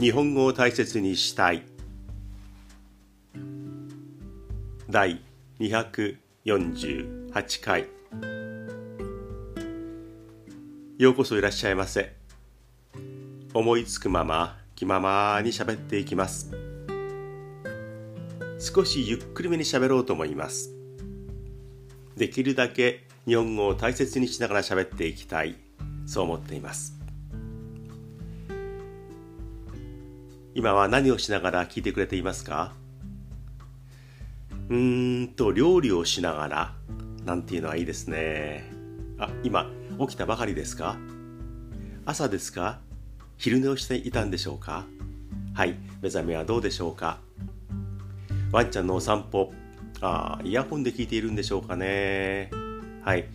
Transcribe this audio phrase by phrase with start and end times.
[0.00, 1.62] 日本語を大切にしたい。
[4.88, 5.20] 第
[5.58, 7.86] 248回。
[10.96, 12.14] ようこそいらっしゃいませ。
[13.52, 16.50] 思いつくまま気ままに喋っていきます。
[18.58, 20.70] 少しゆっくりめに喋ろうと思います。
[22.16, 25.56] できるだけ日本語を大切にしながら喋っていきたい。
[26.06, 26.99] そう思っています。
[30.52, 32.74] 今は何をしながら聞いてくれていますか？
[34.68, 36.74] うーんと料理をしながら。
[37.24, 38.64] なんていうのはいいですね。
[39.18, 40.96] あ今起きたばかりですか？
[42.04, 42.80] 朝ですか？
[43.36, 44.86] 昼寝をしていたんでしょうか？
[45.54, 47.18] はい目覚めはどうでしょうか？
[48.50, 49.52] ワンちゃんのお散歩。
[50.00, 52.50] あイヤホンで聞いているんでしょうかね。
[53.02, 53.26] はい、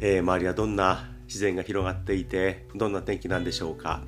[0.00, 4.02] えー、周りはどんな自然が広がっていてどんな天気なんでしょうか？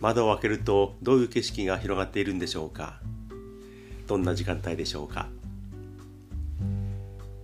[0.00, 3.00] 窓を開けるとどういう景色が広がっているんでしょうか？
[4.06, 5.28] どんな時間帯でしょうか？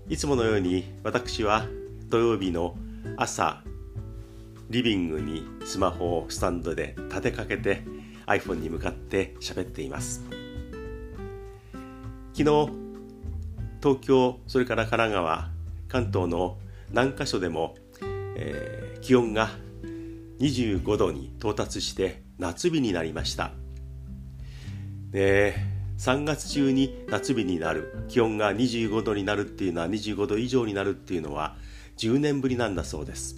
[0.08, 1.66] いつものように私は
[2.08, 2.76] 土曜日の
[3.16, 3.62] 朝
[4.70, 7.82] リビングにスマホをスタンドで立てかけて
[8.26, 10.22] iPhone に向かって喋っています。
[12.32, 12.70] 昨日
[13.82, 15.50] 東京それから神奈川
[15.88, 16.58] 関東の
[16.92, 17.74] 何か所でも、
[18.36, 19.50] えー、気温が
[20.40, 23.52] 25度に到達して夏日になりました。
[25.10, 25.54] で
[25.98, 28.04] 3月中に夏日になる。
[28.08, 31.56] 気温が25度になるっていうのは25度以上になるっていうのは
[31.96, 33.36] 10年ぶりなんだそうです。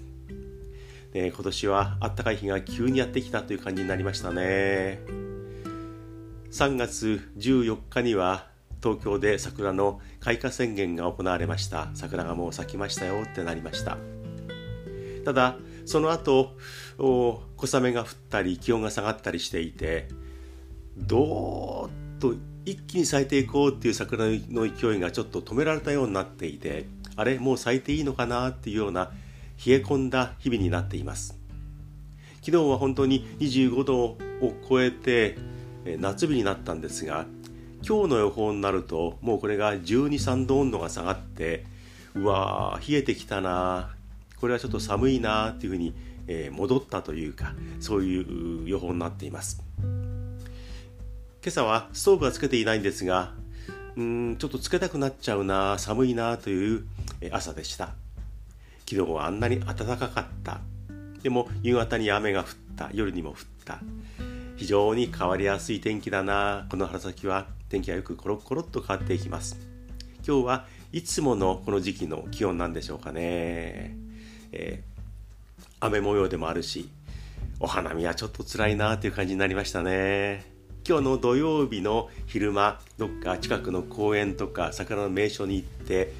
[1.12, 5.00] で今年はあったかい日が急にやってきたという感じになりましたね。
[6.50, 8.46] 3月14日には
[8.82, 11.90] 東京で桜の開花宣言が行われました。
[11.94, 13.98] 桜がもう咲きましたよってなりました。
[15.24, 15.58] ただ
[15.88, 16.54] その後
[16.98, 17.42] 小
[17.78, 20.08] 雨が降ったり気温が下がったりしていて
[20.98, 21.90] どーっ
[22.20, 22.34] と
[22.66, 29.10] 一気に咲いていこうっていう桜の勢いがちょっと止められたようになっていてあれもう咲いていいのかなっていうような
[29.64, 31.38] 冷え込んだ日々になっています。
[32.42, 34.18] 昨日は本当に25度を
[34.68, 35.36] 超えて
[35.98, 37.26] 夏日になったんですが
[37.86, 41.64] 今日の予報になるともうこれが12、3度温度が下がって
[42.14, 43.94] うわー冷えてきたな
[44.40, 45.94] これはちょっと寒いなっていうふうに、
[46.26, 49.62] えー、戻ったというかそういう予報になっています。
[49.80, 53.32] 今朝はストーブはつけていないんですが
[53.96, 56.84] うんちょっとつけたくなっちゃうな寒いなという
[57.32, 57.94] 朝でした。
[58.88, 60.60] 昨日はあんなに暖かかった。
[61.22, 62.90] でも夕方に雨が降った。
[62.92, 63.80] 夜にも降った。
[64.56, 66.66] 非常に変わりやすい天気だな。
[66.70, 69.58] この春先は天気がよくコロコロっと変わっていきます。
[70.26, 74.07] 今日はいつものこの時期の気温なんでしょうかね。
[74.52, 76.88] えー、雨模様でもあるし
[77.60, 80.44] お花見はちょっと辛いなという感じになりましたね。
[80.88, 86.12] 今日の土曜日の昼間どっか近くの公園とか桜の名所に行って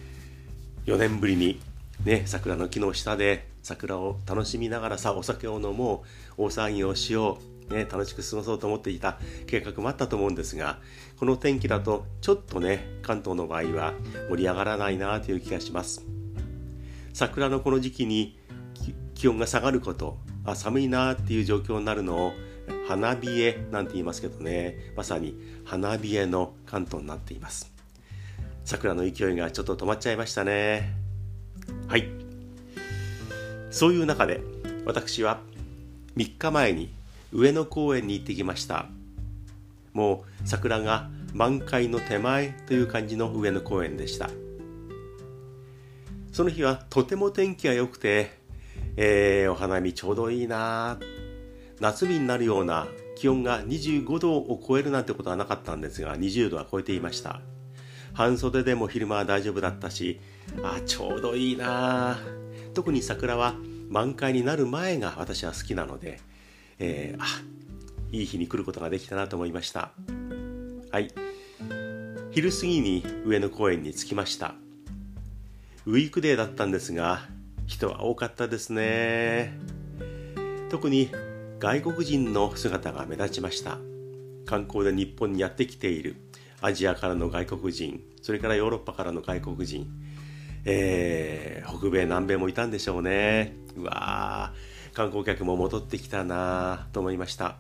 [0.84, 1.59] 4年ぶりに
[2.05, 6.05] ね桜の木の下で桜を楽しみながらさお酒を飲も
[6.37, 10.78] う大騒ぎをしようね、楽しく過ごそうと思っていた計画もあったと思うんですが
[11.19, 13.93] この天気だとちょっとね関東の場合は
[14.31, 16.18] 盛り上がらないなという気がします。
[17.19, 18.39] 桜のこの時期に
[19.17, 22.33] 気温が下がることあ寒いなっていう状況になるのを
[22.87, 24.93] 花冷えなんて言いますけどね。
[24.97, 25.34] まさに
[25.65, 27.73] 花冷えの関東になっています。
[28.65, 30.95] 桜の勢いがちょっと止まっちゃいましたね。
[31.89, 32.06] はい。
[33.73, 34.41] そういう中で
[34.87, 35.41] 私は
[36.17, 36.89] 3日前に
[37.33, 38.87] 上野公園に行ってきました。
[39.93, 44.31] もう桜が満開の手前という感じの上野公園でした。
[46.38, 48.31] その日はとても天気が良くて、
[48.97, 50.97] えー、お花見ちょうどいいな
[51.81, 57.40] 夏日になるような気温が25度を超えるなんてことはなかったんですが20度は超えていました。
[58.12, 60.20] 半袖でも昼間は大丈夫だったし
[60.62, 62.19] あちょうどいいな。
[62.73, 63.56] 特に桜は
[63.88, 66.20] 満開になる前が私は好きなので、
[66.79, 67.26] えー、あ
[68.12, 69.90] いい日に来ることができたなと思いました。
[70.93, 71.12] はい。
[72.31, 74.55] 昼過ぎに上野公園に着きました。
[75.88, 77.23] ウィークデーだったんですが
[77.67, 79.55] 人は多かったですね。
[80.69, 81.11] 特に
[81.58, 83.79] 外国人の姿が目立ちました。
[84.44, 86.17] 観光で日本にやってきている。
[86.61, 88.02] アジアからの外国人。
[88.20, 89.87] それからヨーロッパからの外国人、
[90.67, 93.56] えー、北米南米もいたんでしょうね。
[93.75, 97.56] うわー観光客も戻ってきたなと思いました。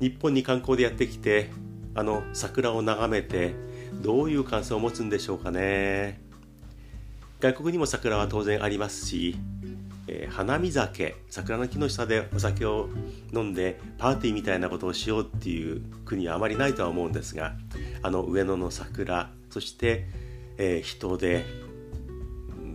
[0.00, 1.50] 日本に観光でやってきて
[1.94, 3.54] あの桜を眺めて
[4.02, 6.21] どういう感想を持つんでしょうかね。
[7.42, 9.36] 外国にも桜は当然ありますし
[10.08, 12.88] えー、花見酒桜の木の下でお酒を
[13.32, 17.54] 飲んでパーティーみたいなことをしようっていう国はあまりないとは思うんですが
[18.02, 20.06] あの上野の桜そして、
[20.58, 21.44] えー、人で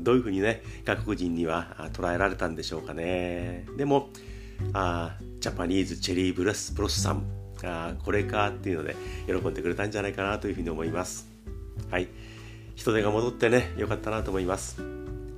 [0.02, 3.66] どういうふうにね外国人には捉えられたんでしょうかね。
[3.76, 4.10] でも
[4.74, 7.24] あジャパニーズチェリーブレスブロッサム
[7.64, 8.96] あこれかっていうので
[9.28, 11.30] 喜んでくれたんじゃないかなというふうに思います。
[11.92, 12.08] はい。
[12.78, 14.82] 人手が戻ってねよかったなと思います。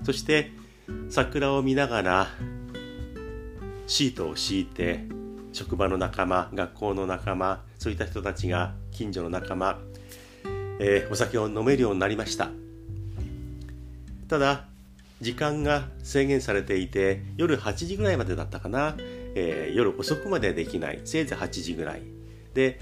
[0.04, 0.52] そして
[1.10, 2.28] 桜を見ながら
[3.88, 5.06] シートを敷いて
[5.54, 9.80] 職場の仲間学校の仲間そういった人たちが近所の仲間、
[10.80, 12.50] えー、お酒を飲めるようになりました。
[14.28, 14.66] ただ
[15.22, 18.96] 時間が制限されていて夜8時ぐらいまでだったかな、
[19.34, 21.00] えー、夜遅くまでできない。
[21.06, 22.02] せいぜい8時ぐらい。
[22.54, 22.80] で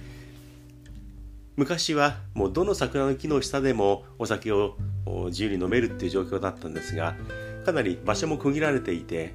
[1.58, 4.78] 昔はもうどの桜の木の下でもお酒を
[5.26, 7.16] 自由に飲めるっていう状況だったんですが
[7.66, 9.34] かなり場所も区切られていて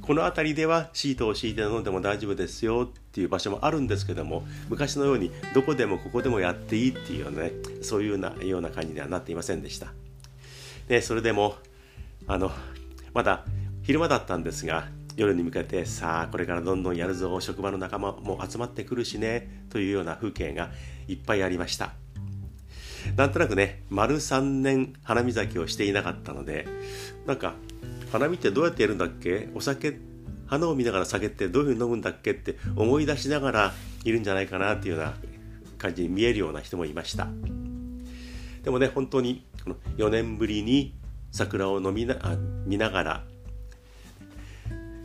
[0.00, 7.52] この辺りではシートを敷いて飲んでも大丈夫ですよっていう場所もあるんですけども昔のようにどこでもここでもやっていいっていうようなね
[7.82, 9.92] そういうようなような感じにはなっていませんでした。
[10.88, 11.56] でそれでも
[12.26, 12.50] あの
[13.12, 13.44] まだ
[13.82, 20.70] 昼間だったんですが夜に向けてさあこれからどんどんやるぞ職場の仲間も集まってくるしねというような風景が
[21.08, 21.92] いっぱいありました。
[23.16, 26.66] なんとなくね丸3年花見酒をしていなかったので
[27.26, 27.54] なんか
[28.10, 29.48] 花見ってどうやってやるんだっけ？
[29.54, 29.98] お酒
[30.46, 32.32] 花を見ながら酒ってどういうふうに飲むんだっけ？
[32.32, 33.72] って思い出しながら
[34.04, 35.14] いるんじゃないかなっていうような
[35.76, 37.28] 感じに見えるような人もいました。
[38.62, 40.94] でもね本当にこの4年ぶりに
[41.30, 43.24] 桜を飲みなあ見ながら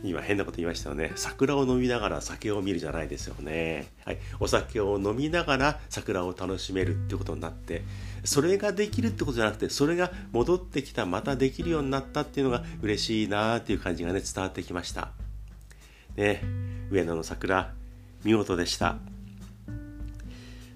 [0.02, 1.12] 今変なこと言いましたよね。
[1.16, 7.82] 桜を飲みながら酒を見るじゃないですよね、はい、お酒を飲みながら桜を楽しめるってことになって
[8.24, 15.10] それができるってことじゃなくてそれが戻ってきたまたできるようになったっていうのが嬉しいなっていう感じがね伝わってきました。
[16.16, 16.42] ね。
[16.90, 17.72] 上野の桜
[18.24, 18.96] 見事でした。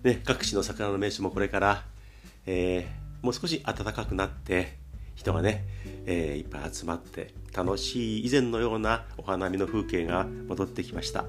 [0.03, 0.21] ね。
[0.25, 1.85] 各地の桜の名所もこれから、
[2.47, 4.84] えー、もう少し暖かくなって
[5.15, 5.65] 人がね、
[6.07, 11.25] えー、いっぱい集まって楽しい以前のようなお花見の風景が戻ってきました。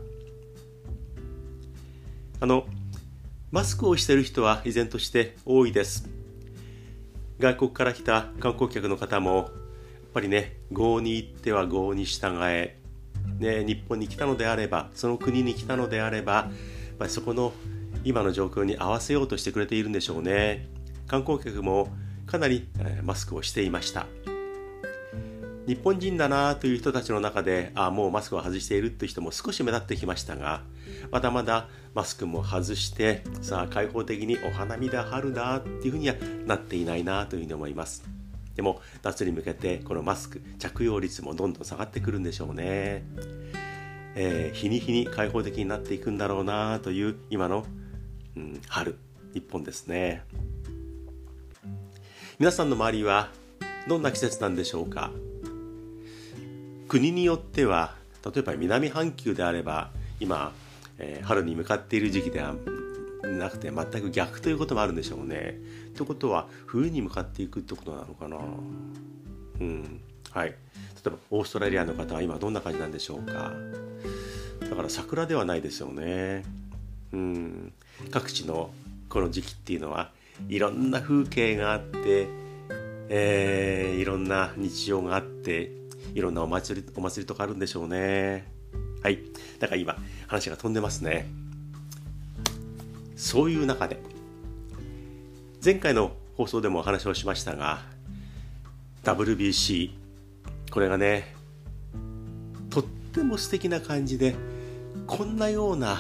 [2.42, 2.66] あの
[3.52, 6.10] マスクをしている人は依然として多いです。
[7.40, 9.50] 外国から来た観光客の方もやっ
[10.14, 12.80] ぱりね郷に行っては郷に従え、
[13.40, 16.50] ね、日本に来たのであればその国に来たのであればや
[16.94, 17.54] っぱりそこの
[18.04, 20.68] 今の状況に合わせようとしてくれているんでしょうね。
[21.08, 21.90] 観光客も
[22.26, 22.68] かなり、
[23.04, 24.08] マスクをしていました。
[25.68, 30.62] 日本人だなという人たちの中であもうマスクを外しているという人も少し目立ってきましたが
[31.12, 38.04] まだまだマスクも外してさあ開放的にお花見だ春だっていうふうにはなっていないなというふうに思います。
[38.56, 43.04] でも夏に向けてこのマスク着用率もどんどん下がってくるんでしょうね、
[44.16, 47.66] えー、日に日に開放的になっていくんだろうなという今の、
[48.38, 48.98] うん、春
[49.34, 50.24] 日本ですね。
[52.38, 53.30] 皆さんの周りは
[53.88, 55.10] どんな季節なんでしょうか？
[56.90, 57.96] 国によっては
[58.26, 59.90] 例えば南半球であれば
[60.20, 60.52] 今、
[60.98, 62.56] えー、春に向かっている時期では
[63.24, 65.58] なくて全く逆ということもあるんでしょうね。
[65.96, 68.36] ということは冬に向かっていくってことなのかな？
[69.62, 70.02] うん。
[70.32, 70.50] はい。
[70.50, 70.56] 例
[71.06, 73.54] えばオーストラリアの方は今どんな感じなんでしょうか？
[74.60, 76.44] だから桜ではないですよね。
[77.14, 77.72] うん。
[78.12, 78.72] 各地の
[79.08, 80.12] この時期っていうのは
[80.50, 82.28] いろんな風景があって、
[83.10, 85.72] えー、いろんな日常があって
[86.14, 88.48] いろんなお祭りお祭りとかあるんでしょうね。
[89.04, 89.20] はい。
[89.60, 89.96] だから今
[90.28, 91.28] 話が飛んでますね。
[93.16, 94.00] そういう中で
[95.64, 97.80] 前回の放送でもお話をしましたが
[99.04, 99.92] WBC
[100.70, 101.34] これがね
[102.70, 104.36] とっても素敵な感じで
[105.08, 105.98] こんなような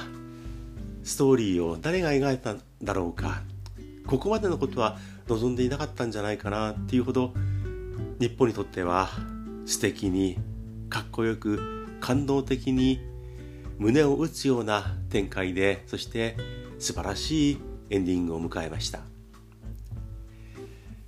[1.03, 3.41] ストーリーを誰が描いたんだろうか。
[4.07, 4.97] ここまでのことは
[5.27, 7.33] 望んでいなかったんじゃないかなっていうほど
[8.19, 9.09] 日本にとっては
[9.65, 10.37] 素敵に
[10.89, 12.99] かっこよく感動的に
[13.77, 16.37] 胸を打つような展開でそして
[16.79, 17.57] 素晴らしい
[17.89, 18.99] エンディングを迎えました。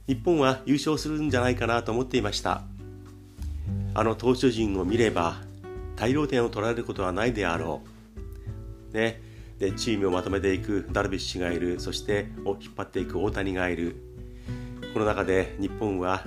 [0.08, 2.63] 日本は優勝するんじゃないかなと思っていました。
[3.94, 5.38] あの投手陣を見れば
[5.96, 7.82] 大量点を取られることはないであろ
[8.92, 8.94] う。
[8.96, 9.22] ね。
[9.59, 11.79] でチームをまとめていくダルビッシュがいる。
[11.79, 13.95] そしてを引っ張っていく大谷がいる。
[14.93, 16.23] この中で日本は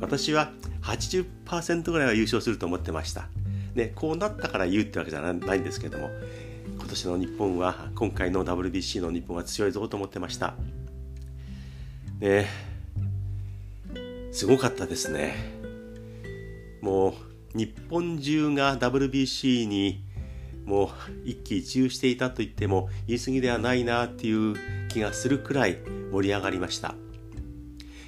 [0.00, 3.28] 私は80%ぐらいは優勝すると思ってました。
[3.74, 6.10] でこうなったから言うってわけじゃないんですけども
[6.78, 10.54] 今年の日本は今回の WBC の日本は強いぞと思ってました。
[12.20, 12.46] ね
[14.32, 15.34] すごかったですね。
[16.82, 17.14] も
[17.54, 20.04] う日本中が WBC に
[20.66, 20.88] もう
[21.24, 24.56] 一喜一憂していたと言っても言い過ぎではないなっていう
[24.88, 25.78] 気がするくらい
[26.12, 26.94] 盛り上がりました。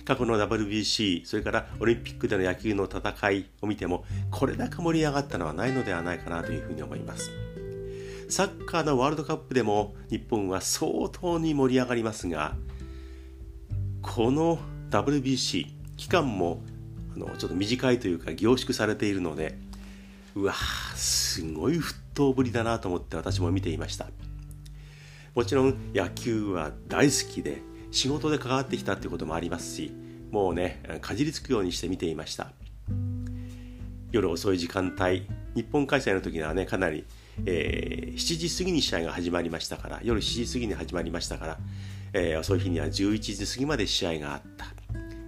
[0.04, 7.30] 過去の WBC それからオリンピックでの野球の戦いを見てもこれだけ盛り上がったのはないのではないかなというふうに思います。
[8.28, 12.56] サッカーのワールドカップでも日本は相当に盛り上がりますが
[14.02, 14.58] この
[14.90, 16.62] WBC 期間も
[17.14, 19.58] あのちょっと短いというか凝縮されているので
[20.34, 20.54] うわ
[20.94, 24.06] すごい沸騰ぶりだなと思って私も見ていました。
[25.34, 29.92] もちろん野球は大好きで仕事で関わってきたっていうこともありますし
[30.32, 32.50] もうねかじりつくようにして見ていました。
[34.10, 37.04] 夜遅い時間帯日本開催の時にはねかなり、
[37.44, 41.58] えー、7時過ぎに試合が始まりましたから夜7時過ぎに始まりましたから、
[42.14, 44.66] えー、遅い日には11時過ぎまで試合があった。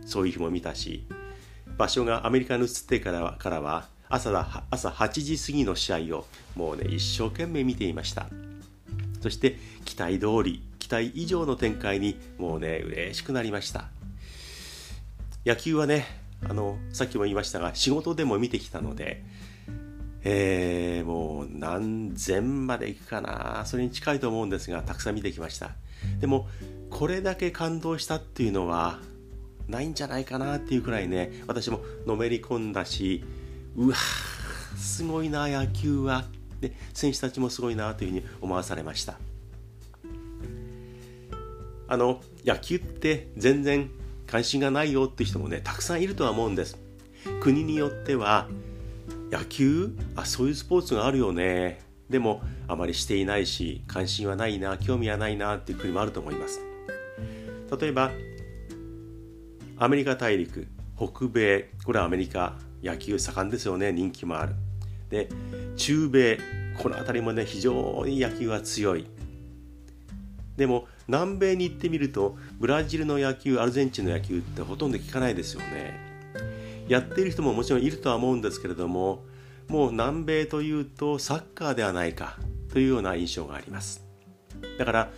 [0.06, 1.06] そういう日も見たし
[1.78, 6.26] 場所がアメリカに移ってからからは朝だ朝8時過ぎの試合を
[6.56, 8.28] もうね一生懸命見ていました。
[9.22, 13.88] そして期待通り期待以上の展開にもうね嬉しくなりました。
[15.46, 16.06] 野球はね
[16.46, 19.22] あのさっきも言いましたが仕事でも見てきたので
[20.22, 23.62] えー、もう何千まで行くかな。
[23.64, 25.70] それに近いと思うんですがたくさん見てきました。
[26.20, 26.48] でも
[26.90, 28.98] これだけ感動したっていうのは
[29.68, 33.24] ないんじゃないかなっていうくらいね私ものめり込んだし
[33.76, 33.96] うわ
[34.76, 36.24] すごいな野球は。
[36.60, 39.18] で選手たちもすごいなというふうに思わされました。
[41.88, 43.90] あの野球って全然
[44.26, 46.78] 関心がないよって人もねたくさんいるとは思うんです。
[47.40, 48.46] 国によっては
[49.30, 49.96] 野球？
[50.16, 51.80] あそういうスポーツがあるよね。
[52.08, 56.60] でもあまりしていないし関心はないな興味はないなっていう国もあると思います。
[57.80, 58.10] 例えば
[59.78, 64.54] アメリカ大陸北米これはアメリカ野球盛んですよね人気もある。
[65.08, 65.28] で
[65.76, 66.38] 中米
[66.78, 69.06] この辺りもね非常に野球は強い。
[70.56, 75.98] でも南米に行ってみるとブラジルの野球アルゼンチンの野球ってほとんど聞かないですよね。
[76.88, 79.24] やっている人ももちろんいるとは思うんですけれども
[79.68, 82.36] もう南米というとサッカーではないか
[82.72, 84.04] というような印象があります。
[84.78, 85.10] だから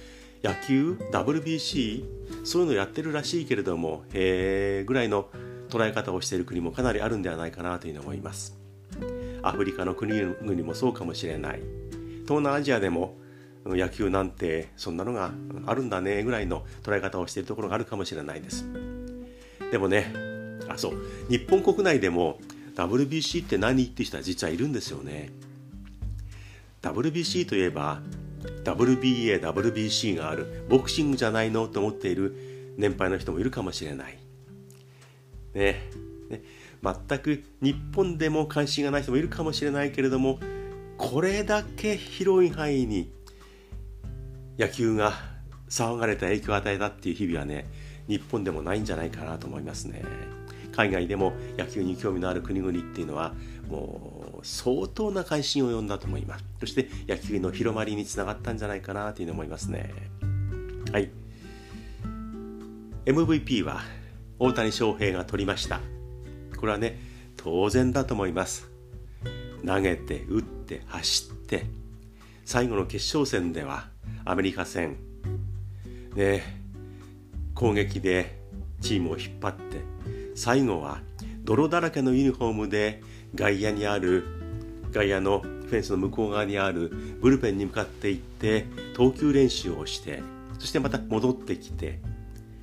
[0.42, 2.04] 野球 WBC
[2.44, 5.28] そういうのやってるらしいけれどもへえぐらいの
[5.72, 8.58] 捉え方をしている国もかなりあるんではないかなというふうに思います。
[9.42, 11.60] アフリカの国々もそうかもしれない。
[12.24, 13.16] 東南アジアでも
[13.64, 15.32] 野球なんてそんなのが
[15.66, 18.66] あるんだねぐらいの捉え方をしているところがあるかもしれないです。
[19.70, 20.12] でもね
[20.68, 20.94] あそう。
[21.30, 22.38] 日本国内でも
[22.74, 25.30] WBC って何って人は実はいるんですよね。
[26.82, 28.02] WBC といえば
[28.64, 34.21] WBA、WBC があるボクシングじゃないのと思っている年配の人もいるかもしれない。
[35.54, 35.82] ね。
[36.30, 36.42] ね。
[36.82, 40.40] 全く日本でも関心がない人もいるかもしれないけれども
[40.98, 43.12] これだけ広い範囲に
[44.58, 45.12] 野球が
[45.68, 47.66] 騒がれた影響を与えたっていう日々はね
[48.08, 50.02] 日本でもないんじゃないかなと思いますね。
[50.72, 53.34] 海外でも野球に興味のある国々っていうのは
[53.68, 56.44] もう相当な関心を呼んだと思います。
[56.60, 59.92] そして野球の広まりにつながったんじゃないかなというふうに思いますね。
[60.92, 61.10] はい。
[63.04, 63.80] MVP は
[64.42, 65.80] 大谷翔平が取りました。
[66.58, 66.98] これはね
[67.36, 68.68] 当然だと思います。
[69.64, 71.66] 投げて打って走って
[72.44, 73.86] 最後の決勝戦では
[74.24, 74.96] アメリカ戦。
[76.16, 76.42] ね
[77.54, 78.36] 攻撃で
[78.80, 79.84] チームを引っ張って
[80.34, 80.98] 最後は
[81.44, 83.00] 泥だらけのユニフォームで
[83.36, 84.24] 外野にある
[84.90, 86.88] 外野のフェンスの向こう側にある
[87.20, 90.20] ブルペンに向かって行って投球練習をして
[90.58, 92.00] そしてまた戻ってきて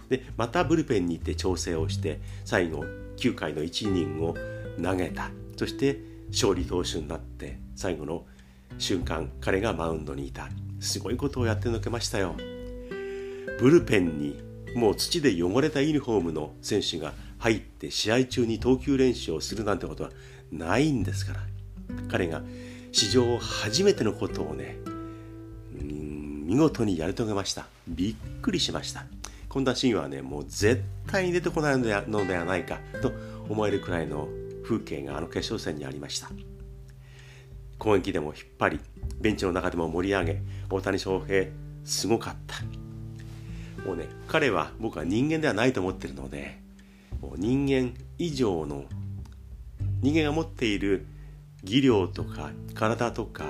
[0.09, 2.83] でまたブルペンに行って調整をして最後
[3.17, 4.35] 9回の1イニングを
[4.81, 5.31] 投げた。
[5.57, 5.99] そして
[6.31, 8.25] 勝利投手になって最後の
[8.77, 10.49] 瞬間彼がマウンドにいた。
[10.79, 12.35] すごいことをやってのけましたよ。
[13.59, 14.39] ブルペンに
[14.75, 20.11] もう土で汚れたユニフォームの選手が入って試合中に投球練習をするなんてことは
[20.51, 21.41] ないんですから。
[22.09, 22.41] 彼が
[22.91, 24.77] 史上初めてのことをね
[25.71, 27.67] 見事にやり遂げました。
[27.87, 29.05] びっくりしました。
[29.49, 33.11] こんなシーンはねもう絶対に出てこないのでのではないかと
[33.49, 34.29] 思えるくらいの
[34.63, 36.29] 風景があの決勝戦にありました。
[37.79, 38.79] 攻撃でも引っ張り
[39.19, 41.45] ベンチの中でも盛り上げ大谷翔平
[41.83, 42.57] すごかった。
[43.85, 46.59] もうね彼は僕は人間ではないと思ってるので
[47.21, 48.83] もう人間以上の
[50.01, 51.07] 人間が持っている
[51.63, 53.45] 技量とか体とか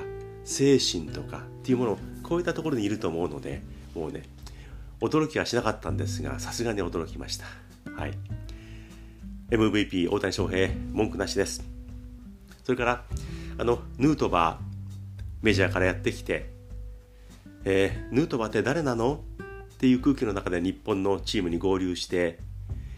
[0.46, 3.62] 精神とかっていうものこういったところにいると思うので
[3.96, 4.24] もうね
[5.01, 7.46] 驚きはしなかったんですが、さすがに驚きました。
[7.96, 8.13] はい。
[9.50, 11.63] MVP 大谷翔平、文句なしです。
[12.63, 13.03] それから
[13.58, 14.63] あのヌートバー
[15.41, 16.51] メジャーからやってきて、
[17.65, 19.24] えー、ヌートバーって誰なの？
[19.74, 22.38] っていう空気の中で日本のチームに合流して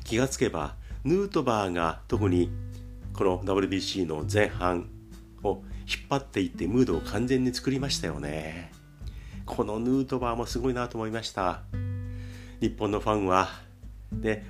[0.04, 2.50] 気がつけばヌートバーが特に
[3.14, 4.90] この WBC の前半
[5.44, 8.72] を引っ張っていってムードを完全に作りましたよね
[9.46, 11.62] このヌートバーもすごいなと思いました
[12.62, 13.50] 日本のファンは。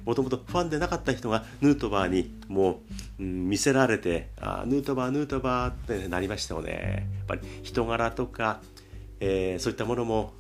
[0.05, 2.81] もともとファンでなかった人がヌートバーにも
[3.19, 7.07] う、うん、見せられてあヌートバーヌートバーってなりましたよね。
[7.17, 8.59] やっぱり人柄とか、
[9.19, 10.33] えー、そういったものも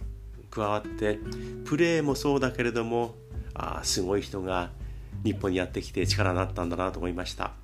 [0.49, 1.19] 加わって
[1.65, 3.13] プレーもそうだけれども
[3.53, 4.71] あすごい人が
[5.23, 7.60] 日本にやってきて力になったんだなと思いました。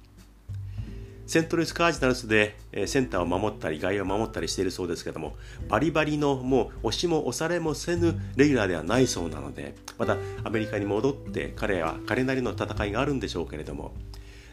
[1.28, 2.56] セントルイス・カージナルスで
[2.88, 5.36] センターを守ったり外野を守ったりしているそうですけども
[5.68, 13.94] バリバリのもう押しも押されもせぬレギュラーではないそうなのでまたアメリカに戻って彼は彼なりの戦いがあるんでしょうけれども。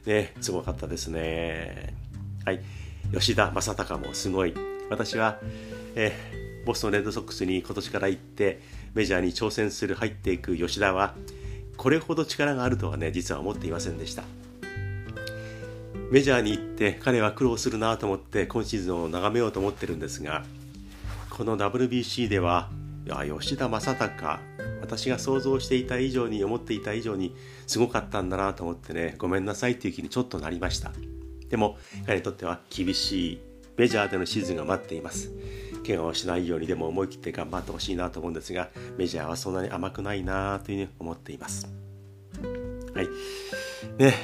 [0.06, 1.94] ねすごかったですね。
[2.44, 2.60] はい。
[3.12, 4.54] 吉田正尚もすごい。
[4.90, 5.38] 私は、
[5.94, 8.60] えー、ボストンレッドソックスに今年から行って
[8.94, 11.14] メジャーに挑戦する入っていく吉田は
[11.76, 14.24] これほど力があるとはね実は思っていませんでした。
[16.14, 20.44] メジャーに行って彼は苦労するなと思って今シーズンを眺めようと思ってるんですが
[21.28, 22.71] この WBC では
[23.40, 24.38] 吉田正尚
[24.80, 27.35] 私が想像していた以上に思っていた以上に
[27.66, 30.92] すごかったんだなと思ってねごめんなさいっていう気にちょっとなりました。
[31.49, 33.40] でも彼にとっては厳しい
[33.76, 35.33] メジャーでのシーズンが待っています。
[35.85, 41.66] 怪我をしないようにでも思い切って頑張ってほしいなと思うんですがメジャーはそんなに甘くないなというふうに思っています。
[42.94, 43.09] はい。
[43.99, 44.14] ね。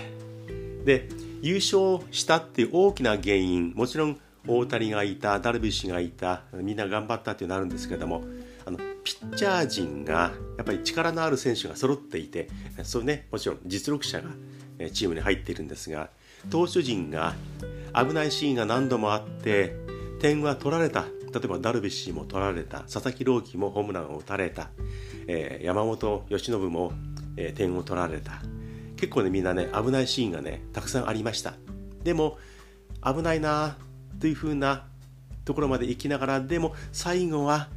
[0.85, 8.25] で優勝したっていう大きな原因もちろん大谷がいたダルビッシュがいたみんな頑張ったっていうのあるんですけども
[8.65, 12.49] あのピッチャー陣がやっぱり力のある選手が揃っていて
[12.83, 14.31] それねもちろん実力者が
[14.93, 16.11] チームに入っているんですが
[16.49, 17.35] 投手陣が
[17.95, 19.75] 危ないシーンが何度もあって
[20.21, 21.07] 点は取られた。
[21.33, 22.81] 例えばダルビッシュも取られた。
[22.81, 24.71] 佐々木朗希もホームランを打たれた、
[25.26, 26.93] えー、山本由伸も、
[27.37, 28.43] えー、点を取られた。
[29.00, 31.54] 結構ねみんなね危ないシーンがねたくさんありました。
[32.04, 32.36] でも
[33.02, 33.78] 危ないな
[34.21, 34.84] というふうな
[35.47, 37.69] ところまで行きながらでも最後は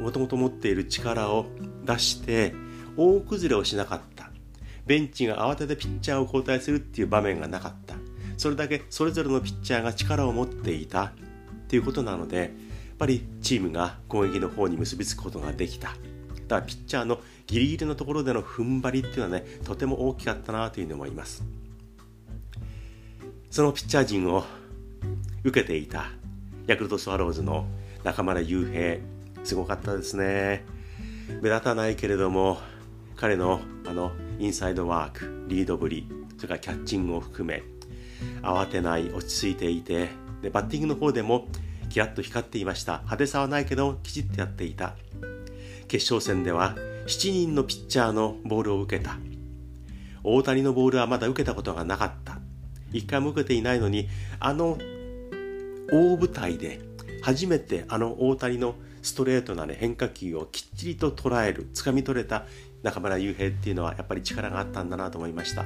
[0.00, 1.44] もともと持っている力を
[1.84, 2.54] 出して
[2.96, 4.30] 大崩れをしなかった。
[4.86, 7.94] ベンチが慌ててピッチャーを交代するっていう場面がなかった。
[8.38, 11.12] それだけそれぞれのピッチャーが力を持っていたっ
[11.68, 12.48] ていうことなのでやっ
[12.98, 15.94] ぱりチームが攻撃の方に結びつくことができた。
[16.50, 21.44] だからピッチャーのギリギリのところでの踏ん張りっていうのはねとても大きかったなというふうに思います。
[23.50, 24.44] そのピッチャー陣を
[25.44, 26.10] 受けていた
[26.66, 27.66] ヤクルトスワローズの
[28.02, 28.98] 中村悠平
[29.44, 30.64] すごかったですね。
[31.40, 32.58] 目立たないけれども
[33.14, 34.10] 彼のあの
[34.40, 37.62] インサイドワークリードぶりそれからキャッチングを含め
[38.42, 40.08] 慌てない落ち着いていて
[40.42, 41.46] でバッティングの方でも
[41.90, 42.94] キラッと光っていました。
[42.94, 44.96] 派手さはないけどきちっとやっていた。
[45.90, 46.76] 決勝戦では
[47.08, 49.18] 7人のピッチャーのボールを受けた。
[50.22, 52.38] 大谷のボールはまだ受けたことがなかった。
[52.92, 54.78] 1回も受けていないのにあの
[55.90, 56.78] 大舞台で
[57.22, 62.44] 初めてあの大谷のストレートな、ね、変化球をきっちりと捉える掴み取れた
[62.84, 65.64] 中村悠平っていうのはやっぱり力があったんだなと思いました。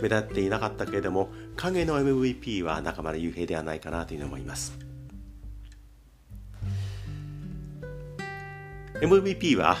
[0.00, 4.89] 目立っていなかったけれども影の MVP は中村悠平ではないかなというふうに思います。
[9.00, 9.76] MVP は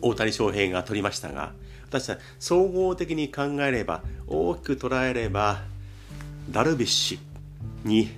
[0.00, 1.52] 大谷翔平が取りましたが
[1.88, 5.62] 私は総合的に考えれば大きく捉えれば
[6.50, 8.10] ダルビッシュに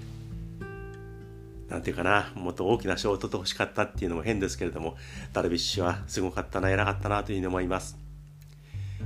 [1.68, 4.94] なんていうかなもっと大きな賞を取ってほしかったっていうのも変ですけれども
[5.32, 7.96] ダルビッシュはすごかったな偉かったなというふうに思います。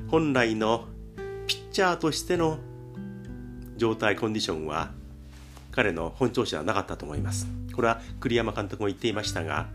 [0.09, 0.87] 本来の
[1.47, 2.59] ピッチャーとしての
[3.77, 4.91] 状態コンディションは
[5.71, 7.47] 彼の本調子ではなかったと思います。
[7.73, 9.69] これは栗山監督も言っていましたが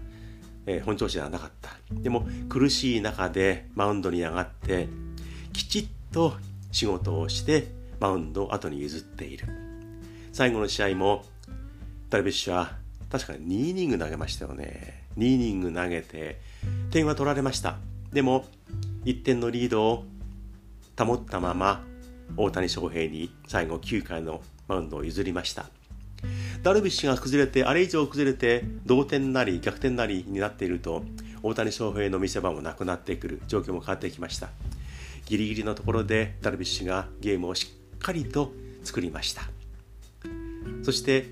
[0.65, 1.71] えー、本調子ではなかった。
[1.91, 4.87] でも苦しい中でマウンドに上がって
[5.53, 6.35] きちっと
[6.71, 7.67] 仕事をして
[7.99, 9.47] マウンドを後に譲っている。
[10.33, 11.25] 最後の試合も
[12.09, 12.77] ダルビッシュは
[13.09, 15.07] 確かに2イニング投げましたよね。
[15.17, 16.39] 2イニング投げて
[16.89, 17.77] 点は取られました。
[18.13, 18.45] でも
[19.05, 20.05] 1点のリードを
[20.97, 21.83] 保ったまま
[22.37, 25.65] 大谷翔平に最後9回のマウンドを譲りました。
[26.63, 31.03] ダルビッシュが崩れて、あれ以上崩れて、同点なり逆転なりになっていると、
[31.41, 34.49] 大谷翔平の見せ場もなくなってくる状況も変わってきました。
[35.25, 38.51] ギリギリのところでダルビッシュがゲームをしっかりと
[38.83, 39.43] 作りました。
[40.83, 41.25] そして、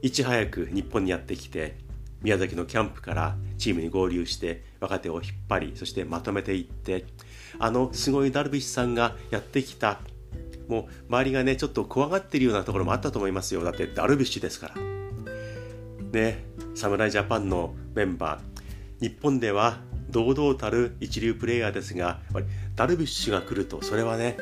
[0.00, 1.76] いち早く日本にやってきて、
[2.22, 7.06] 宮崎のキャンプからチームに合流して若手を引っ張りそしてまとめていって
[7.58, 10.00] あのすごいダルビッシュさんがやってきた
[10.70, 13.64] もう周りがねちょっと怖がってるようなところもあったと思いますよ。
[13.64, 14.74] だってダルビッシュですから。
[16.12, 16.44] ね
[16.76, 19.02] 侍ジャパンのメンバー。
[19.02, 19.80] 日本では
[20.10, 24.36] 堂々たる一流プレーヤーですがやっぱりダルビッシュが来るとそれはね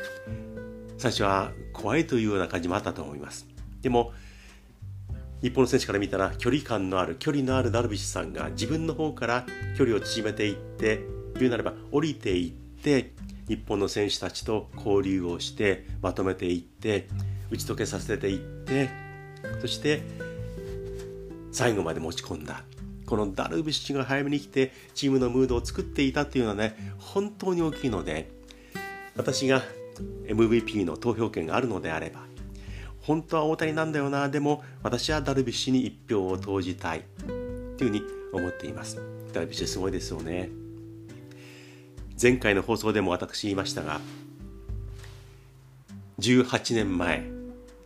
[0.99, 3.47] 最初は怖いというような感じもあったと思います。
[3.81, 4.13] でも
[5.41, 9.45] 日本の選手から見たら距離感のある距離のあるダルビッシュさんが自分の方から
[9.77, 10.99] 距離を縮めていって
[11.39, 13.13] 言うならば降りていって
[13.49, 17.07] 日本の選手たちと交流をしてまとめていって
[17.51, 18.89] 打ち解けさせていって
[19.59, 20.01] そして
[21.51, 22.63] 最後まで持ち込んだ。
[23.05, 28.29] このダルビッシュが早めに来てチームのムードを作っていたっていうのはね本当に大きいので
[29.17, 29.63] 私が
[30.27, 32.21] MVP の投票権があるのであれば
[33.01, 37.03] 本当は大谷なんだよなでも私はダルビッシュに1票を投じたい
[37.79, 39.01] というふうに思っています。
[39.33, 40.68] ダルビッシュすごいですよね。
[42.21, 44.01] 前回の放送でも私言いましたが
[46.19, 47.23] 18年前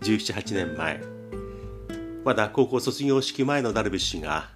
[0.02, 1.02] 178年前
[2.26, 4.50] まだ高校卒業式前のダルビッシュが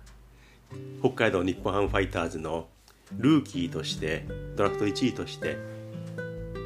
[1.02, 2.68] 北海道日本ハムファイターズの
[3.18, 5.58] ルーキーとしてドラフト1位として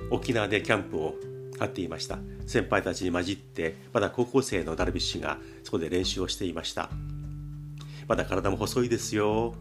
[0.10, 1.15] 沖縄でキャンプを
[1.60, 2.17] 張っていました。
[2.47, 6.89] 先輩たちに混じってまだ高校生のダルビッシュがそこで練習をしていました。
[8.08, 9.56] まだ体も細いですよ。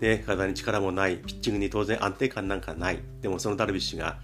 [0.00, 2.98] ね、体に力もないピッチングに当然安定感なんかない。
[3.22, 4.18] でもそのダルビッシュが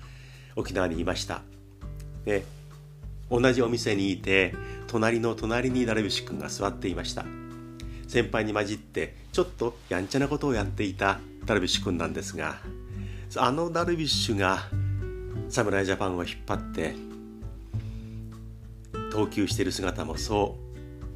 [0.56, 1.42] 沖縄にいました、
[2.26, 2.44] ね、
[3.30, 4.54] 同じお店にいて
[4.86, 7.24] 隣の隣にダルビッシュ君が座っていました。
[8.12, 12.56] 先輩に混じってちょっとやんちゃなことをやっていたダルビッシュ君なんですが
[13.36, 14.68] あのダルビッシュが
[15.48, 16.94] 侍ジャパンを引っ張って
[19.10, 20.58] 投球している姿もそ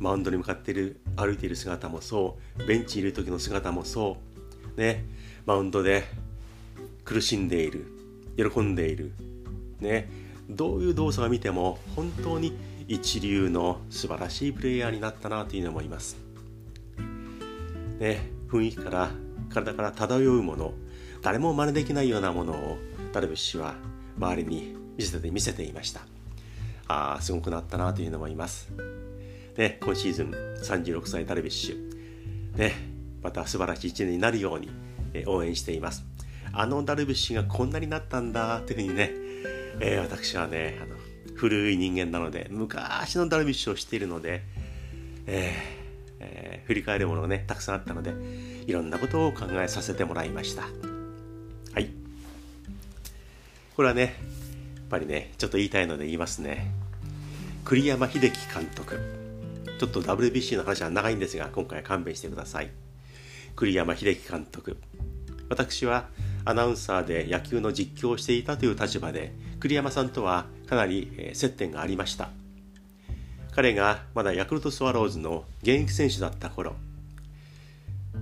[0.01, 4.26] うマウンドに向かっている歩いている姿もそうベンチにいる時の姿もそう
[4.77, 5.05] ね
[5.45, 6.05] マウンドで
[7.05, 7.87] 苦しんでいる
[8.37, 9.13] 喜んでいる
[9.81, 10.09] ね
[10.49, 12.57] どういう動作を見ても本当に
[12.89, 16.17] 一流の素晴らしいプレイヤーになったなというふうに思います。
[17.99, 19.11] ね、雰囲気から
[19.49, 20.75] 体から漂うもの
[21.23, 22.79] 誰も真似できないようなものを
[23.13, 23.75] ダルビッシュは
[24.19, 26.03] 周りに見せて見せていました。
[26.89, 28.69] ああすごくなったなというのもいます、
[29.57, 30.31] ね、今シーズン
[30.63, 32.96] 36歳ダルビッシュ、ね、
[33.27, 34.71] また素晴らしい1年になるように、
[35.13, 36.05] え応援しています。
[36.53, 39.11] あのダルビッシュがこんなになったんだというふうにね、
[39.81, 40.95] えー、私はねあの
[41.35, 44.43] 古い人間なので昔のダルビッシュを知っているので、
[45.27, 48.15] えーえー、振り返るものがねたくさんあったので
[48.65, 50.63] いろんなことを考えさせてもらいました。
[50.63, 51.91] はい。
[53.75, 54.13] これはねやっ
[54.89, 56.71] ぱりねちょっと言いたいので言いますね。
[57.65, 59.01] 栗山英樹監督。
[59.81, 62.86] ちょっと WBC の話は長いんですが今回は勘弁してください。
[63.57, 64.77] 栗山英樹監督。
[65.49, 66.09] 私は
[66.45, 72.29] アナウンサーで野球の実況をしていたという立場で栗山さんとはかなり接点がありました。
[73.53, 76.75] 彼がまだヤクルトスワローズの現役選手だった頃、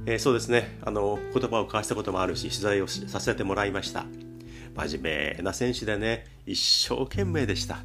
[0.07, 0.79] えー、そうですね。
[0.85, 4.07] あの言葉を交わしたこともあるし取材をさせてもらいました。
[4.77, 7.79] 真面目な選手でね一生懸命でした。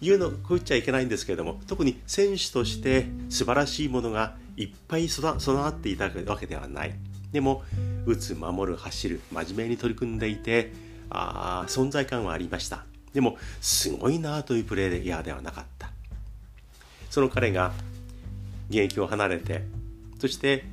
[0.00, 6.94] 言うのこう言っちゃいけないんですけれども特に選手として素晴らしいものがいっぱい備わっていたわけではない。
[7.32, 7.62] でも
[8.04, 10.72] 打つ守る走る真面目に取り組んでいて
[11.08, 12.84] あ存在感はありました。
[13.14, 15.90] でもすごいなというプレーヤーではなかった。
[17.10, 17.72] その彼が
[18.68, 19.64] 現役を離れて
[20.18, 20.64] そして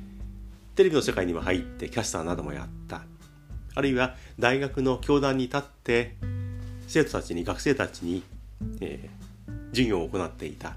[0.74, 3.02] テレビの世界にも入ってキャスターなどもやった。
[3.74, 6.16] あるいは大学の教壇に立って
[6.86, 8.22] 生徒たちに学生たちに、
[8.80, 10.76] えー、授業を行っていた。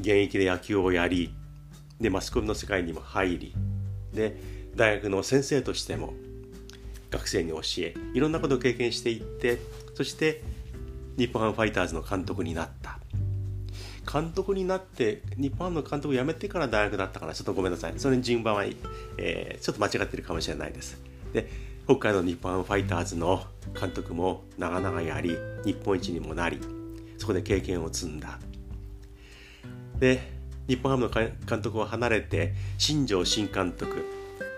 [0.00, 1.34] 現役で野球をやり
[2.02, 3.54] でマスコミの世界にも入り
[4.12, 4.36] で
[4.74, 6.12] 大学の先生としても
[7.10, 9.58] 学生に教えいろんなことを経験していって
[9.94, 10.42] そして
[11.16, 12.98] 日本ハムファイターズの監督になった。
[14.10, 17.92] 監督になって日本の監督を辞めてから大学だったからちょっとごめんなさい。
[17.98, 18.64] それに順番は、
[19.16, 21.00] えー、ちょっと間違ってるかもしれないです。
[21.32, 21.48] で
[21.84, 23.44] 北海道日本ハムファイターズの
[23.78, 26.58] 監督も長々やり日本一にもなり
[27.18, 28.40] そこで経験を積んだ。
[29.98, 30.31] で
[30.68, 34.04] 日本ハムの監督を離れて新庄新監督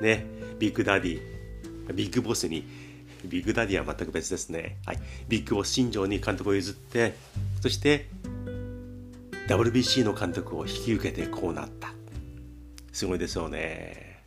[0.01, 0.27] ね
[0.59, 1.21] ビッグダディ
[1.95, 2.67] ビッグボスに
[3.25, 7.15] ビッグダディは全く別ですね、はい、ビッグボス新庄に監督を譲って
[7.61, 8.07] そして
[9.49, 11.93] WBC の監督を引き受けてこうなった。
[12.93, 14.23] すごいですよね。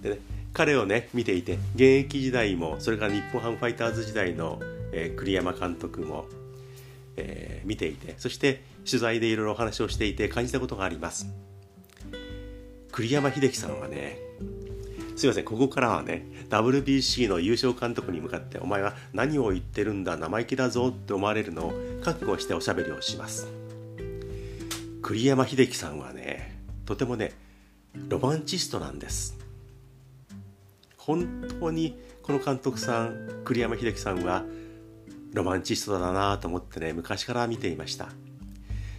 [0.00, 0.18] でね
[0.52, 4.58] 彼をね見ていて現役時代もそれから日本ハムファイターズ時代の、
[4.92, 6.26] えー、栗山監督も、
[7.20, 11.26] えー、見ていてそして取材でいろいろお話をしていて感じたことがあります。
[12.92, 14.18] 栗山英樹さんはね
[15.16, 23.48] すいませんここからはね WBC の優勝監督に向かってお前は何を言ってるんだ生意気だぞって思われるのを覚悟しておしゃべりをします。
[25.02, 27.32] 栗山英樹さんはねとてもね
[28.08, 29.36] ロマンチストなんです。
[30.96, 34.44] 本当にこの監督さん栗山英樹さんは
[35.32, 38.08] ロマンチストだなと思ってね昔から見ていました。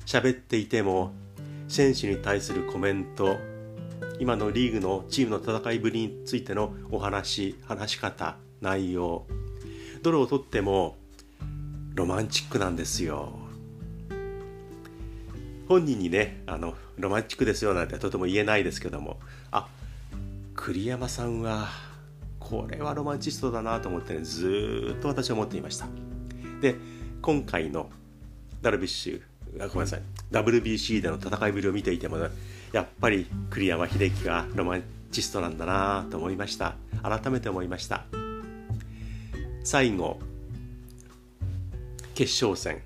[0.06, 1.14] 喋っていても
[1.68, 3.38] 選手に対するコメント
[4.20, 9.26] 今のリーグのチームの戦いぶりについてのお話話し方内容
[10.02, 10.98] どれをとっても
[11.94, 13.40] ロマンチックなんですよ。
[15.68, 19.20] 本人にねあのロマンチックですよなんてとても言えないですけども
[19.52, 19.70] あ
[20.54, 21.70] 栗山さんは
[22.40, 26.11] これはロマンチストだなと思ってねずっと私は思っていました。
[26.62, 26.76] で
[27.22, 27.90] 今回の
[28.62, 32.30] ダルビッシュあごめんなさい WBC での戦いぶりを見ていても、ね、
[32.72, 36.76] やっぱり栗山英樹がロマンチストなんだなと思いました。
[37.04, 38.06] 改めて思いました。
[39.64, 40.20] 最後
[42.16, 42.82] 決勝戦。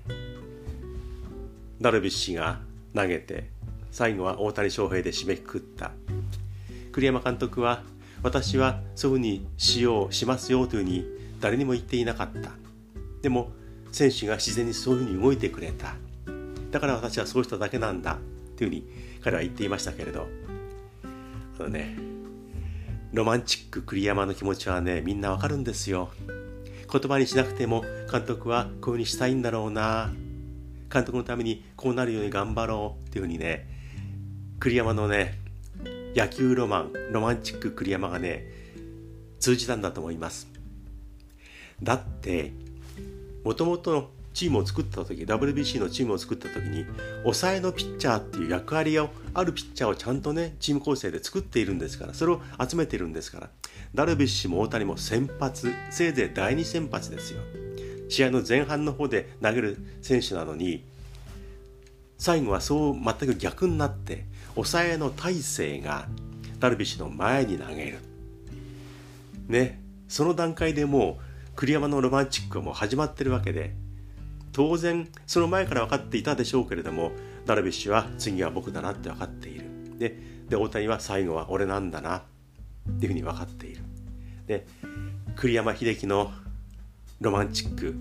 [1.80, 2.60] ダルビッシュが
[2.94, 3.50] 投げて
[3.90, 5.92] 最後は大谷翔平で締めくくった。
[6.92, 7.82] 栗山監督は
[8.22, 11.04] 私はそういうふうにしようしますよというふうに
[11.40, 12.50] 誰にも言っていなかった。
[13.22, 13.52] でも
[13.96, 15.94] 選手が自然にそういうふうに動いてくれた。
[16.70, 18.18] だから私はそうしただけなんだ。
[18.54, 18.86] というふうに
[19.22, 20.26] 彼は言っていましたけれど。
[21.58, 21.96] あのね
[23.14, 26.10] ロマンチック栗山の気持ちはねみんなわかるんですよ。
[26.92, 30.12] 言葉にしなくても監督はこういうふうにしたいんだろうな。
[30.92, 33.66] 監督のためにこうなるように頑張ろうっていうふうにね
[34.60, 35.38] 栗山のね
[36.14, 38.44] 野球ロマンロマンチック栗山がね
[39.40, 40.48] 通じたんだと思います。
[41.82, 42.52] だって
[43.46, 46.84] もともとのチームを作った時 WBC のチームを作った時に
[47.22, 53.50] 抑えのピッチャーっていう役割をあるピッチャーをちゃんとねチーム構成で作っているんですからそれを集めているんですから
[53.94, 57.40] ダルビッシュも大谷も先発せいぜい第2先発ですよ。
[58.08, 60.82] 試合の前半の方で投げる選手なのに
[62.18, 64.24] 最後はそう全く逆になって
[64.56, 66.08] 抑えの大勢が
[66.58, 67.98] ダルビッシュの前に投げる。
[69.46, 71.25] ねその段階でもう
[71.56, 73.74] 栗山のロマンチックはもう始まってるわけで
[74.52, 77.12] 当然その前から分かっていたでしょうけれども
[77.46, 79.64] ダルビッシュは次は僕だなって分かっている。
[79.98, 82.22] でで大谷は最後は俺なんだなっ
[83.00, 83.82] ていうふうに分かっている。
[84.46, 84.66] で
[85.34, 86.30] 栗山英樹の
[87.20, 87.94] ロマンチック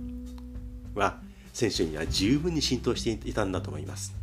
[1.00, 1.20] は
[1.54, 4.14] 選手には十分に浸透していたんだと思います。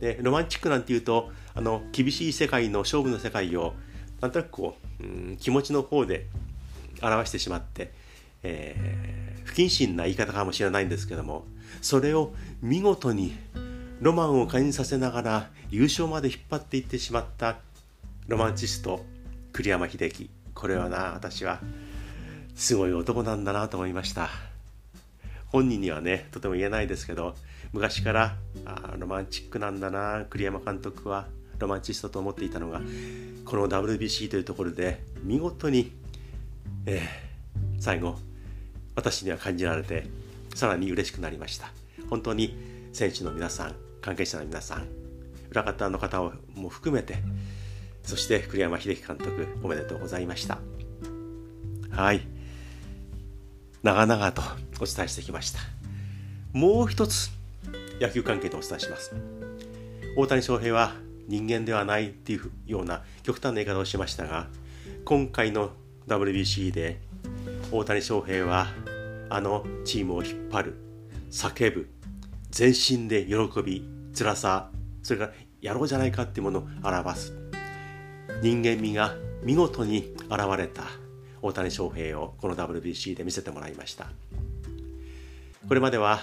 [0.00, 3.74] でロマンチックなんていうとあの厳しい世界の勝負の世界を
[4.20, 6.26] なんとなくこう、うん、気持ちの方で
[7.02, 7.92] 表してしまって、
[8.44, 9.04] えー
[9.44, 11.44] 不謹慎な言い方かもしれないんですけども
[11.80, 13.36] それを見事に
[14.00, 17.58] ロマンを感じさせながら優勝まで引っ張っていってしまった
[18.26, 19.04] ロマンチスト
[19.52, 21.60] 栗山英樹これはな私は
[22.56, 24.28] すごい男なんだなと思いました。
[25.48, 27.34] 本人にはねとても言えないですけど
[27.72, 31.26] 昔からあロマンチックなんだな栗山監督は
[31.58, 32.80] ロマンチストと思っていたのが
[33.44, 35.92] この WBC というところで見事に、
[36.86, 38.18] えー、最後
[38.94, 40.06] 私には感じられて
[40.54, 41.72] さらに嬉しくなりました。
[42.08, 42.56] 本当に
[42.92, 44.86] 選手の皆さん関係者の皆さん
[45.50, 46.22] 裏方の方
[46.54, 47.16] も含めて
[48.02, 50.58] そして栗山英樹監督おめでとうございました。
[51.90, 52.26] はい。
[53.82, 54.42] 長々と
[54.80, 55.60] お伝えしてきました。
[56.52, 57.30] もう一つ
[58.00, 59.14] 野球関係とお伝えします。
[60.16, 60.94] 大谷翔平は
[61.26, 64.46] 人間ではないっていうような極端な言い方をしましたが
[65.04, 65.70] 今回の
[66.06, 67.00] WBC で
[67.72, 68.68] 大谷翔平は
[69.30, 70.74] あのチームを引っ張る
[71.30, 71.88] 叫ぶ
[72.50, 73.34] 全身で喜
[73.64, 73.84] び
[74.16, 74.70] 辛さ
[75.02, 77.32] それからやろうじゃないかっていうものを表す。
[78.42, 80.84] 人間味が見事に現れた
[81.40, 84.06] 大谷翔平をこの WBC で見せてもらいました。
[85.66, 86.20] これまでは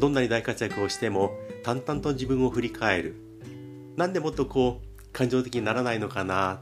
[0.00, 3.16] どんなに大活躍をしても淡々と自分を振り返る。
[3.96, 6.60] なんでもっとこう感情的にならないのかな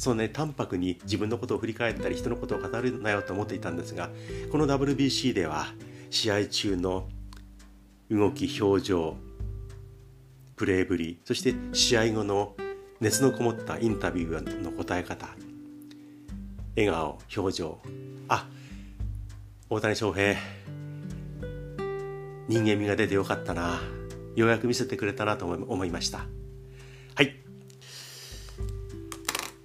[0.00, 4.08] そのね淡白に自分のことを振り返ったり人のことを語るなよと思っていたんですが
[4.50, 5.66] この WBC では
[6.08, 7.06] 試合中の
[8.10, 9.16] 動き表情
[10.56, 12.56] プレーぶりそして試合後の
[13.00, 15.28] 熱のこもったインタビューの答え方
[16.76, 17.78] 笑顔表情
[18.28, 18.48] あ
[19.68, 20.34] 大谷翔平
[22.48, 23.82] 人間味が出てよかったな
[24.34, 26.24] ようやく見せてくれたなと思いました。
[27.14, 27.49] はい。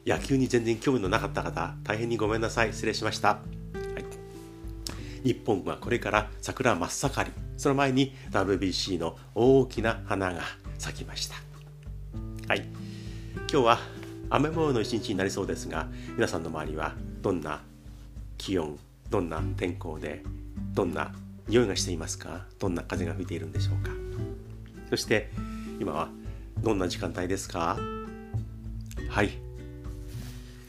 [0.05, 2.73] 野球に全然興味のなかった方大変にごめんなさい。
[2.73, 3.39] 失礼しました、は
[5.23, 7.31] い、日本はこれから桜真っ盛り。
[7.57, 10.41] その前に WBC の大きな花が
[10.77, 11.35] 咲きました。
[12.47, 12.67] はい。
[13.51, 13.79] 今日は
[14.29, 17.61] 雨模様の一日になりそうですが皆さんの周りはどんな
[18.37, 18.77] 気温
[19.09, 20.23] どんな天候で
[20.73, 21.13] どんな
[21.47, 23.91] 匂いがしていますかどんな風が吹いているんでしょうか。
[24.89, 25.31] そして
[25.79, 26.09] 今は
[26.61, 27.77] どんな時間帯ですか。
[29.09, 29.44] はい。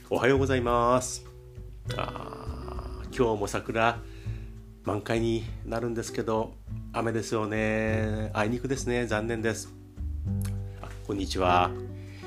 [0.09, 1.27] おはようございます。
[1.97, 3.99] あ今日も桜
[4.85, 6.55] 満開になるんですけど
[6.92, 8.31] 雨ですよね。
[8.33, 9.07] あいにくですね。
[9.07, 9.75] 残念です。
[10.81, 11.73] あこんにちは。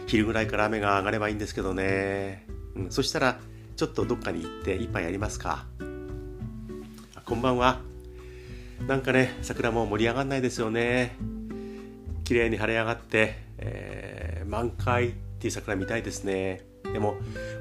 [0.08, 3.40] 昼ぐらいから雨が上がればいいんですけどね、うん、そしたら
[3.78, 5.66] ちょっとどっかに行って一杯やりますか。
[7.24, 7.80] こんばんは。
[8.90, 11.16] なんかね桜も盛り上がんないですよね。
[12.26, 16.68] 綺麗に晴れ上がって、えー、満開っていう桜見たいですね。
[16.94, 17.16] でも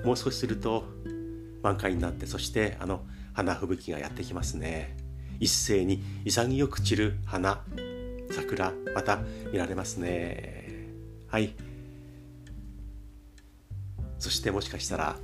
[0.05, 0.85] もう少しすると
[1.63, 4.97] 満開になってそしてあの花吹雪がやってきますね。
[5.41, 7.63] 一斉に潔く散る花
[8.31, 9.21] 桜また
[9.53, 10.89] 見られますね。
[11.29, 11.55] はい。
[14.19, 15.17] そしてもしかしたら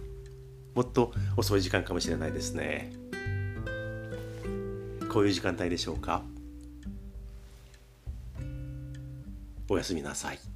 [0.74, 2.92] もっと遅い時間かもしれないですね。
[5.12, 6.22] こういう時間帯でしょうか。
[9.68, 10.53] おやすみなさい。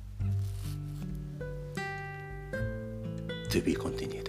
[3.49, 4.28] To be continued